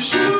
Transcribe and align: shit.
shit. 0.00 0.37